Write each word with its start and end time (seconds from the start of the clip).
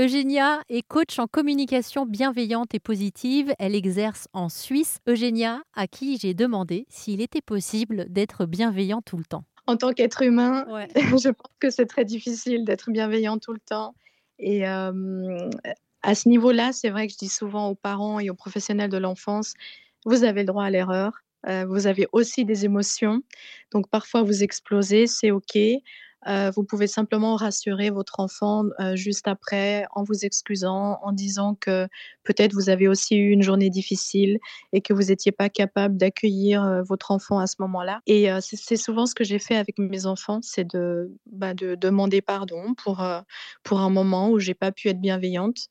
Eugénia 0.00 0.62
est 0.68 0.82
coach 0.82 1.18
en 1.18 1.26
communication 1.26 2.06
bienveillante 2.06 2.72
et 2.72 2.78
positive. 2.78 3.52
Elle 3.58 3.74
exerce 3.74 4.28
en 4.32 4.48
Suisse. 4.48 4.98
Eugénia, 5.08 5.60
à 5.74 5.88
qui 5.88 6.18
j'ai 6.18 6.34
demandé 6.34 6.86
s'il 6.88 7.20
était 7.20 7.40
possible 7.40 8.06
d'être 8.08 8.46
bienveillant 8.46 9.02
tout 9.02 9.16
le 9.16 9.24
temps. 9.24 9.42
En 9.66 9.76
tant 9.76 9.92
qu'être 9.92 10.22
humain, 10.22 10.64
je 10.94 11.30
pense 11.30 11.52
que 11.58 11.70
c'est 11.70 11.86
très 11.86 12.04
difficile 12.04 12.64
d'être 12.64 12.92
bienveillant 12.92 13.38
tout 13.38 13.52
le 13.52 13.58
temps. 13.58 13.96
Et 14.38 14.68
euh, 14.68 15.50
à 16.02 16.14
ce 16.14 16.28
niveau-là, 16.28 16.72
c'est 16.72 16.90
vrai 16.90 17.08
que 17.08 17.14
je 17.14 17.18
dis 17.18 17.28
souvent 17.28 17.68
aux 17.70 17.74
parents 17.74 18.20
et 18.20 18.30
aux 18.30 18.36
professionnels 18.36 18.90
de 18.90 18.98
l'enfance, 18.98 19.54
vous 20.04 20.22
avez 20.22 20.42
le 20.42 20.46
droit 20.46 20.62
à 20.62 20.70
l'erreur. 20.70 21.24
Euh, 21.48 21.66
vous 21.66 21.88
avez 21.88 22.06
aussi 22.12 22.44
des 22.44 22.64
émotions. 22.64 23.20
Donc 23.72 23.88
parfois 23.90 24.22
vous 24.22 24.44
explosez, 24.44 25.08
c'est 25.08 25.32
OK. 25.32 25.58
Euh, 26.26 26.50
vous 26.54 26.64
pouvez 26.64 26.88
simplement 26.88 27.36
rassurer 27.36 27.90
votre 27.90 28.18
enfant 28.18 28.64
euh, 28.80 28.96
juste 28.96 29.28
après 29.28 29.86
en 29.94 30.02
vous 30.02 30.24
excusant, 30.24 30.98
en 31.02 31.12
disant 31.12 31.54
que 31.54 31.86
peut-être 32.24 32.54
vous 32.54 32.70
avez 32.70 32.88
aussi 32.88 33.16
eu 33.16 33.30
une 33.30 33.42
journée 33.42 33.70
difficile 33.70 34.38
et 34.72 34.80
que 34.80 34.92
vous 34.92 35.04
n'étiez 35.04 35.30
pas 35.30 35.48
capable 35.48 35.96
d'accueillir 35.96 36.64
euh, 36.64 36.82
votre 36.82 37.12
enfant 37.12 37.38
à 37.38 37.46
ce 37.46 37.56
moment-là. 37.60 38.00
Et 38.06 38.28
c'est 38.40 38.76
souvent 38.76 39.06
ce 39.06 39.14
que 39.14 39.24
j'ai 39.24 39.38
fait 39.38 39.56
avec 39.56 39.78
mes 39.78 40.06
enfants, 40.06 40.40
c'est 40.42 40.64
de, 40.64 41.12
bah, 41.26 41.54
de, 41.54 41.76
demander 41.76 42.20
pardon 42.20 42.74
pour, 42.74 43.06
pour 43.62 43.80
un 43.80 43.90
moment 43.90 44.30
où 44.30 44.38
j'ai 44.38 44.54
pas 44.54 44.72
pu 44.72 44.88
être 44.88 45.00
bienveillante 45.00 45.68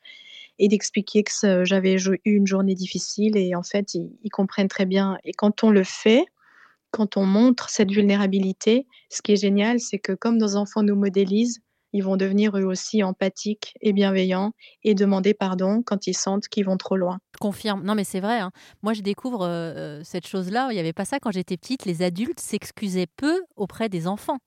et 0.59 0.67
d'expliquer 0.67 1.23
que 1.23 1.65
j'avais 1.65 1.95
eu 1.95 2.19
une 2.25 2.47
journée 2.47 2.75
difficile 2.75 3.37
et 3.37 3.53
en 3.55 3.63
fait 3.63 3.93
ils 3.95 4.29
comprennent 4.31 4.67
très 4.67 4.85
bien. 4.85 5.17
Et 5.23 5.33
quand 5.33 5.63
on 5.63 5.69
le 5.69 5.83
fait, 5.83 6.25
quand 6.97 7.15
on 7.15 7.27
montre 7.27 7.69
cette 7.69 7.91
vulnérabilité, 7.91 8.87
ce 9.11 9.21
qui 9.21 9.33
est 9.33 9.41
génial, 9.41 9.79
c'est 9.79 9.99
que 9.99 10.13
comme 10.13 10.37
nos 10.37 10.55
enfants 10.55 10.81
nous 10.81 10.95
modélisent, 10.95 11.59
ils 11.93 12.03
vont 12.03 12.17
devenir 12.17 12.57
eux 12.57 12.63
aussi 12.63 13.03
empathiques 13.03 13.75
et 13.81 13.93
bienveillants 13.93 14.53
et 14.83 14.95
demander 14.95 15.35
pardon 15.35 15.83
quand 15.85 16.07
ils 16.07 16.17
sentent 16.17 16.47
qu'ils 16.47 16.65
vont 16.65 16.75
trop 16.75 16.97
loin. 16.97 17.19
Je 17.35 17.39
confirme. 17.39 17.83
Non, 17.83 17.93
mais 17.93 18.03
c'est 18.03 18.19
vrai. 18.19 18.39
Hein. 18.39 18.49
Moi, 18.81 18.93
je 18.93 19.03
découvre 19.03 19.43
euh, 19.43 19.73
euh, 19.75 20.01
cette 20.03 20.25
chose-là. 20.25 20.69
Il 20.71 20.73
n'y 20.73 20.79
avait 20.79 20.91
pas 20.91 21.05
ça 21.05 21.19
quand 21.19 21.31
j'étais 21.31 21.55
petite. 21.55 21.85
Les 21.85 22.01
adultes 22.01 22.39
s'excusaient 22.39 23.07
peu 23.15 23.43
auprès 23.55 23.89
des 23.89 24.07
enfants. 24.07 24.39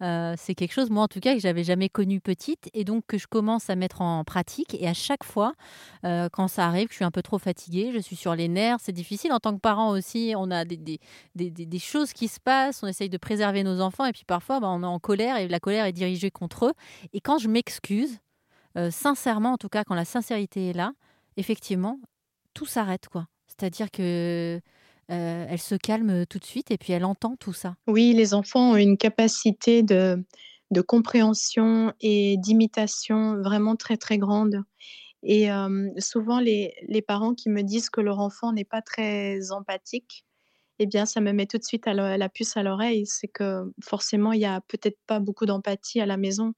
Euh, 0.00 0.34
c'est 0.36 0.54
quelque 0.54 0.72
chose, 0.72 0.90
moi 0.90 1.02
en 1.04 1.08
tout 1.08 1.20
cas, 1.20 1.34
que 1.34 1.40
j'avais 1.40 1.64
jamais 1.64 1.88
connu 1.88 2.20
petite 2.20 2.70
et 2.72 2.84
donc 2.84 3.04
que 3.06 3.18
je 3.18 3.26
commence 3.26 3.68
à 3.68 3.76
mettre 3.76 4.00
en 4.00 4.24
pratique. 4.24 4.76
Et 4.80 4.86
à 4.86 4.94
chaque 4.94 5.24
fois, 5.24 5.54
euh, 6.04 6.28
quand 6.32 6.48
ça 6.48 6.66
arrive, 6.66 6.86
que 6.86 6.92
je 6.92 6.96
suis 6.96 7.04
un 7.04 7.10
peu 7.10 7.22
trop 7.22 7.38
fatiguée, 7.38 7.90
je 7.92 7.98
suis 7.98 8.16
sur 8.16 8.34
les 8.34 8.48
nerfs, 8.48 8.78
c'est 8.80 8.92
difficile. 8.92 9.32
En 9.32 9.40
tant 9.40 9.54
que 9.54 9.60
parent 9.60 9.90
aussi, 9.90 10.34
on 10.36 10.50
a 10.50 10.64
des, 10.64 11.00
des, 11.34 11.78
choses 11.78 12.12
qui 12.12 12.28
se 12.28 12.38
passent, 12.40 12.82
on 12.82 12.86
essaye 12.86 13.08
de 13.08 13.18
préserver 13.18 13.64
nos 13.64 13.80
enfants 13.80 14.04
et 14.04 14.12
puis 14.12 14.24
parfois, 14.24 14.60
bah, 14.60 14.68
on 14.68 14.82
est 14.82 14.86
en 14.86 14.98
colère 14.98 15.36
et 15.36 15.48
la 15.48 15.60
colère 15.60 15.84
est 15.86 15.92
dirigée 15.92 16.30
contre 16.30 16.66
eux. 16.66 16.72
Et 17.12 17.20
quand 17.20 17.38
je 17.38 17.48
m'excuse, 17.48 18.18
euh, 18.76 18.90
sincèrement, 18.90 19.52
en 19.52 19.56
tout 19.56 19.68
cas, 19.68 19.84
quand 19.84 19.94
la 19.94 20.04
sincérité 20.04 20.70
est 20.70 20.72
là, 20.72 20.92
effectivement, 21.36 21.98
tout 22.54 22.66
s'arrête. 22.66 23.08
quoi. 23.08 23.26
C'est-à-dire 23.46 23.90
que 23.90 24.60
euh, 25.10 25.46
elle 25.48 25.58
se 25.58 25.74
calme 25.74 26.26
tout 26.26 26.38
de 26.38 26.44
suite 26.44 26.70
et 26.70 26.78
puis 26.78 26.92
elle 26.92 27.04
entend 27.04 27.36
tout 27.36 27.52
ça. 27.52 27.76
Oui, 27.86 28.12
les 28.12 28.34
enfants 28.34 28.72
ont 28.72 28.76
une 28.76 28.98
capacité 28.98 29.82
de, 29.82 30.22
compréhension 30.86 31.92
et 32.00 32.36
d'imitation 32.38 33.40
vraiment 33.40 33.76
très 33.76 33.96
très 33.96 34.18
grande. 34.18 34.62
Et 35.22 35.50
euh, 35.50 35.88
souvent, 35.98 36.40
les, 36.40 37.02
parents 37.06 37.34
qui 37.34 37.48
me 37.48 37.62
disent 37.62 37.90
que 37.90 38.00
leur 38.00 38.20
enfant 38.20 38.52
n'est 38.52 38.64
pas 38.64 38.82
très 38.82 39.50
empathique, 39.50 40.24
eh 40.78 40.86
bien, 40.86 41.06
ça 41.06 41.20
me 41.20 41.32
met 41.32 41.46
tout 41.46 41.58
de 41.58 41.64
suite 41.64 41.86
la, 41.86 42.28
puce 42.28 42.56
à 42.56 42.62
l'oreille. 42.62 43.06
C'est 43.06 43.28
que 43.28 43.72
forcément, 43.82 44.32
il 44.32 44.38
n'y 44.38 44.46
a 44.46 44.60
peut-être 44.60 44.98
pas 45.06 45.20
beaucoup 45.20 45.46
d'empathie 45.46 46.00
à 46.00 46.06
la 46.06 46.16
maison. 46.16 46.52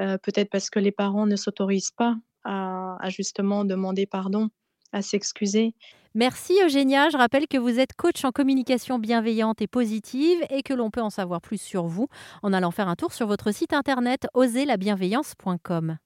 Euh, 0.00 0.18
peut-être 0.18 0.50
parce 0.50 0.70
que 0.70 0.78
les 0.78 0.92
parents 0.92 1.26
ne 1.26 1.36
s'autorisent 1.36 1.92
pas 1.92 2.16
à, 2.44 2.98
justement 3.08 3.64
demander 3.64 4.06
pardon, 4.06 4.48
à 4.92 5.02
s'excuser. 5.02 5.74
Merci 6.18 6.54
Eugénia. 6.64 7.10
Je 7.10 7.16
rappelle 7.16 7.46
que 7.46 7.56
vous 7.58 7.78
êtes 7.78 7.92
coach 7.92 8.24
en 8.24 8.32
communication 8.32 8.98
bienveillante 8.98 9.62
et 9.62 9.68
positive 9.68 10.40
et 10.50 10.64
que 10.64 10.74
l'on 10.74 10.90
peut 10.90 11.00
en 11.00 11.10
savoir 11.10 11.40
plus 11.40 11.60
sur 11.60 11.86
vous 11.86 12.08
en 12.42 12.52
allant 12.52 12.72
faire 12.72 12.88
un 12.88 12.96
tour 12.96 13.12
sur 13.12 13.28
votre 13.28 13.52
site 13.52 13.72
internet 13.72 14.26
oserlabienveillance.com. 14.34 15.98